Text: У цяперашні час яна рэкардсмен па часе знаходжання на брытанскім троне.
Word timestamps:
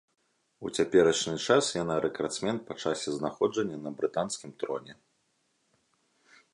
У 0.67 0.69
цяперашні 0.79 1.33
час 1.47 1.65
яна 1.83 1.95
рэкардсмен 2.07 2.57
па 2.71 2.79
часе 2.85 3.09
знаходжання 3.19 3.77
на 3.85 3.89
брытанскім 4.01 4.51
троне. 4.65 5.01